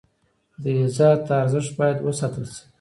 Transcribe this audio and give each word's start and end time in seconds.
د 0.61 0.63
عزت 0.79 1.21
ارزښت 1.41 1.71
باید 1.79 1.97
وساتل 2.01 2.43
شي. 2.53 2.61